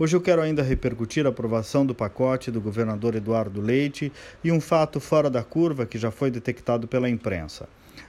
Hoje 0.00 0.14
eu 0.14 0.20
quero 0.20 0.40
ainda 0.40 0.62
repercutir 0.62 1.26
a 1.26 1.30
aprovação 1.30 1.84
do 1.84 1.92
pacote 1.92 2.52
do 2.52 2.60
governador 2.60 3.16
Eduardo 3.16 3.60
Leite 3.60 4.12
e 4.44 4.52
um 4.52 4.60
fato 4.60 5.00
fora 5.00 5.28
da 5.28 5.42
curva 5.42 5.86
que 5.86 5.98
já 5.98 6.12
foi 6.12 6.30
detectado 6.30 6.86
pela 6.86 7.10
imprensa 7.10 7.68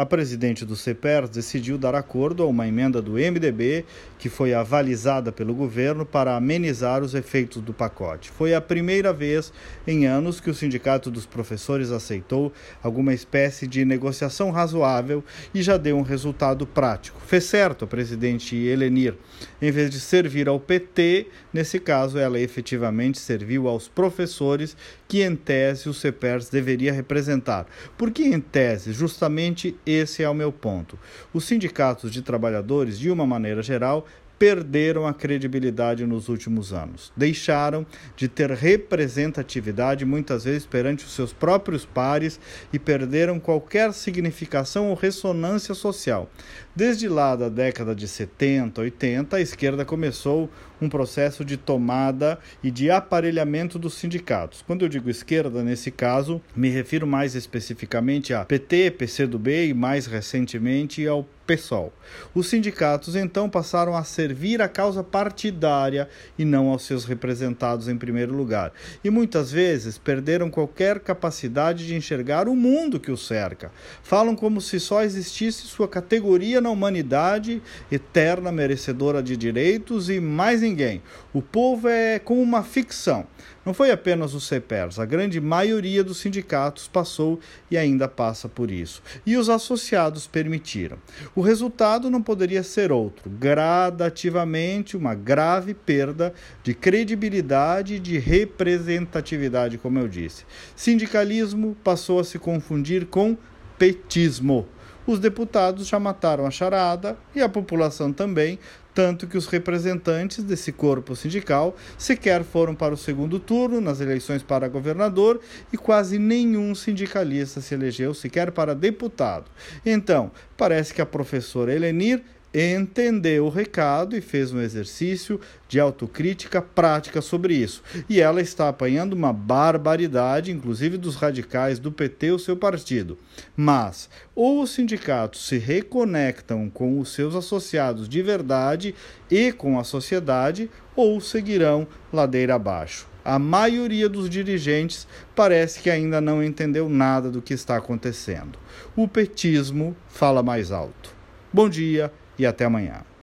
a 0.00 0.06
presidente 0.06 0.64
do 0.64 0.74
CEPERS 0.76 1.28
decidiu 1.28 1.76
dar 1.76 1.94
acordo 1.94 2.42
a 2.42 2.46
uma 2.46 2.66
emenda 2.66 3.02
do 3.02 3.12
MDB 3.12 3.84
que 4.18 4.30
foi 4.30 4.54
avalizada 4.54 5.30
pelo 5.30 5.54
governo 5.54 6.06
para 6.06 6.36
amenizar 6.36 7.02
os 7.02 7.14
efeitos 7.14 7.60
do 7.60 7.74
pacote. 7.74 8.30
Foi 8.30 8.54
a 8.54 8.62
primeira 8.62 9.12
vez 9.12 9.52
em 9.86 10.06
anos 10.06 10.40
que 10.40 10.48
o 10.48 10.54
Sindicato 10.54 11.10
dos 11.10 11.26
Professores 11.26 11.90
aceitou 11.90 12.50
alguma 12.82 13.12
espécie 13.12 13.66
de 13.66 13.84
negociação 13.84 14.50
razoável 14.50 15.22
e 15.52 15.62
já 15.62 15.76
deu 15.76 15.98
um 15.98 16.02
resultado 16.02 16.66
prático. 16.66 17.20
Fez 17.26 17.44
certo 17.44 17.84
a 17.84 17.88
presidente 17.88 18.56
Helenir. 18.56 19.14
Em 19.60 19.70
vez 19.70 19.90
de 19.90 20.00
servir 20.00 20.48
ao 20.48 20.58
PT, 20.58 21.26
nesse 21.52 21.78
caso 21.78 22.18
ela 22.18 22.40
efetivamente 22.40 23.18
serviu 23.18 23.68
aos 23.68 23.86
professores 23.86 24.74
que, 25.06 25.22
em 25.22 25.34
tese, 25.34 25.88
o 25.88 25.94
CEPERS 25.94 26.48
deveria 26.48 26.92
representar. 26.92 27.66
Porque, 27.98 28.22
em 28.22 28.40
tese, 28.40 28.92
justamente 28.92 29.76
esse 29.90 30.22
é 30.22 30.28
o 30.28 30.34
meu 30.34 30.52
ponto. 30.52 30.98
Os 31.32 31.44
sindicatos 31.44 32.12
de 32.12 32.22
trabalhadores, 32.22 32.98
de 32.98 33.10
uma 33.10 33.26
maneira 33.26 33.62
geral, 33.62 34.06
perderam 34.40 35.06
a 35.06 35.12
credibilidade 35.12 36.06
nos 36.06 36.30
últimos 36.30 36.72
anos. 36.72 37.12
Deixaram 37.14 37.84
de 38.16 38.26
ter 38.26 38.50
representatividade, 38.50 40.06
muitas 40.06 40.44
vezes 40.44 40.64
perante 40.64 41.04
os 41.04 41.12
seus 41.12 41.30
próprios 41.30 41.84
pares, 41.84 42.40
e 42.72 42.78
perderam 42.78 43.38
qualquer 43.38 43.92
significação 43.92 44.88
ou 44.88 44.94
ressonância 44.94 45.74
social. 45.74 46.30
Desde 46.74 47.06
lá 47.06 47.36
da 47.36 47.50
década 47.50 47.94
de 47.94 48.08
70, 48.08 48.80
80, 48.80 49.36
a 49.36 49.40
esquerda 49.42 49.84
começou 49.84 50.48
um 50.80 50.88
processo 50.88 51.44
de 51.44 51.56
tomada 51.56 52.38
e 52.62 52.70
de 52.70 52.90
aparelhamento 52.90 53.78
dos 53.78 53.94
sindicatos. 53.94 54.62
Quando 54.66 54.84
eu 54.84 54.88
digo 54.88 55.10
esquerda, 55.10 55.62
nesse 55.62 55.90
caso, 55.90 56.40
me 56.54 56.68
refiro 56.68 57.06
mais 57.06 57.34
especificamente 57.34 58.32
a 58.32 58.44
PT, 58.44 58.92
PCdoB 58.92 59.68
e 59.68 59.74
mais 59.74 60.06
recentemente 60.06 61.06
ao 61.06 61.26
PSOL. 61.50 61.92
Os 62.32 62.48
sindicatos 62.48 63.16
então 63.16 63.50
passaram 63.50 63.96
a 63.96 64.04
servir 64.04 64.62
a 64.62 64.68
causa 64.68 65.02
partidária 65.02 66.08
e 66.38 66.44
não 66.44 66.68
aos 66.68 66.84
seus 66.84 67.04
representados 67.04 67.88
em 67.88 67.96
primeiro 67.96 68.32
lugar. 68.32 68.72
E 69.02 69.10
muitas 69.10 69.50
vezes 69.50 69.98
perderam 69.98 70.48
qualquer 70.48 71.00
capacidade 71.00 71.86
de 71.86 71.96
enxergar 71.96 72.48
o 72.48 72.54
mundo 72.54 73.00
que 73.00 73.10
os 73.10 73.26
cerca. 73.26 73.72
Falam 74.02 74.36
como 74.36 74.60
se 74.60 74.78
só 74.78 75.02
existisse 75.02 75.66
sua 75.66 75.88
categoria 75.88 76.60
na 76.60 76.70
humanidade, 76.70 77.60
eterna 77.90 78.52
merecedora 78.52 79.20
de 79.22 79.36
direitos 79.36 80.08
e 80.08 80.20
mais 80.20 80.62
ninguém. 80.70 81.02
O 81.32 81.42
povo 81.42 81.88
é 81.88 82.18
como 82.18 82.40
uma 82.40 82.62
ficção. 82.62 83.26
Não 83.64 83.74
foi 83.74 83.90
apenas 83.90 84.32
o 84.32 84.40
CEPERS, 84.40 84.98
a 84.98 85.04
grande 85.04 85.40
maioria 85.40 86.02
dos 86.02 86.18
sindicatos 86.18 86.88
passou 86.88 87.38
e 87.70 87.76
ainda 87.76 88.08
passa 88.08 88.48
por 88.48 88.70
isso. 88.70 89.02
E 89.26 89.36
os 89.36 89.50
associados 89.50 90.26
permitiram. 90.26 90.96
O 91.34 91.42
resultado 91.42 92.08
não 92.08 92.22
poderia 92.22 92.62
ser 92.62 92.90
outro: 92.90 93.28
gradativamente 93.28 94.96
uma 94.96 95.14
grave 95.14 95.74
perda 95.74 96.32
de 96.62 96.72
credibilidade 96.72 97.94
e 97.94 98.00
de 98.00 98.18
representatividade, 98.18 99.76
como 99.76 99.98
eu 99.98 100.08
disse. 100.08 100.44
Sindicalismo 100.74 101.76
passou 101.84 102.20
a 102.20 102.24
se 102.24 102.38
confundir 102.38 103.06
com 103.06 103.36
petismo. 103.78 104.66
Os 105.06 105.18
deputados 105.18 105.86
já 105.86 105.98
mataram 105.98 106.46
a 106.46 106.50
charada 106.50 107.16
e 107.34 107.40
a 107.40 107.48
população 107.48 108.12
também, 108.12 108.58
tanto 108.94 109.26
que 109.26 109.36
os 109.36 109.46
representantes 109.46 110.42
desse 110.44 110.72
corpo 110.72 111.16
sindical 111.16 111.76
sequer 111.96 112.44
foram 112.44 112.74
para 112.74 112.92
o 112.92 112.96
segundo 112.96 113.38
turno 113.38 113.80
nas 113.80 114.00
eleições 114.00 114.42
para 114.42 114.68
governador 114.68 115.40
e 115.72 115.76
quase 115.76 116.18
nenhum 116.18 116.74
sindicalista 116.74 117.60
se 117.60 117.74
elegeu 117.74 118.12
sequer 118.12 118.50
para 118.50 118.74
deputado. 118.74 119.50
Então, 119.86 120.30
parece 120.56 120.92
que 120.92 121.00
a 121.00 121.06
professora 121.06 121.74
Helenir 121.74 122.22
entendeu 122.52 123.46
o 123.46 123.48
recado 123.48 124.16
e 124.16 124.20
fez 124.20 124.52
um 124.52 124.60
exercício 124.60 125.40
de 125.68 125.78
autocrítica 125.78 126.60
prática 126.60 127.20
sobre 127.20 127.54
isso. 127.54 127.82
E 128.08 128.20
ela 128.20 128.40
está 128.40 128.68
apanhando 128.68 129.12
uma 129.12 129.32
barbaridade, 129.32 130.50
inclusive 130.50 130.96
dos 130.96 131.14
radicais 131.14 131.78
do 131.78 131.92
PT, 131.92 132.32
o 132.32 132.38
seu 132.38 132.56
partido. 132.56 133.16
Mas 133.56 134.10
ou 134.34 134.62
os 134.62 134.70
sindicatos 134.70 135.46
se 135.46 135.58
reconectam 135.58 136.68
com 136.68 136.98
os 136.98 137.12
seus 137.12 137.34
associados 137.34 138.08
de 138.08 138.20
verdade 138.20 138.94
e 139.30 139.52
com 139.52 139.78
a 139.78 139.84
sociedade, 139.84 140.68
ou 140.96 141.20
seguirão 141.20 141.86
ladeira 142.12 142.56
abaixo. 142.56 143.08
A 143.24 143.38
maioria 143.38 144.08
dos 144.08 144.28
dirigentes 144.28 145.06
parece 145.36 145.80
que 145.80 145.90
ainda 145.90 146.20
não 146.20 146.42
entendeu 146.42 146.88
nada 146.88 147.30
do 147.30 147.42
que 147.42 147.54
está 147.54 147.76
acontecendo. 147.76 148.58
O 148.96 149.06
petismo 149.06 149.94
fala 150.08 150.42
mais 150.42 150.72
alto. 150.72 151.14
Bom 151.52 151.68
dia 151.68 152.12
e 152.40 152.46
até 152.46 152.64
amanhã. 152.64 153.02